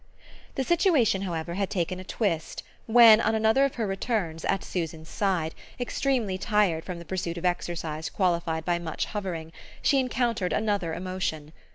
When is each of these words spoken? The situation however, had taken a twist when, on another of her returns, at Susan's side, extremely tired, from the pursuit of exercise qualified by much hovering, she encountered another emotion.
The 0.55 0.63
situation 0.63 1.21
however, 1.21 1.53
had 1.53 1.69
taken 1.69 1.99
a 1.99 2.03
twist 2.03 2.63
when, 2.87 3.21
on 3.21 3.35
another 3.35 3.65
of 3.65 3.75
her 3.75 3.85
returns, 3.85 4.43
at 4.45 4.63
Susan's 4.63 5.07
side, 5.09 5.53
extremely 5.79 6.39
tired, 6.39 6.83
from 6.85 6.97
the 6.97 7.05
pursuit 7.05 7.37
of 7.37 7.45
exercise 7.45 8.09
qualified 8.09 8.65
by 8.65 8.79
much 8.79 9.05
hovering, 9.05 9.51
she 9.83 9.99
encountered 9.99 10.53
another 10.53 10.95
emotion. 10.95 11.53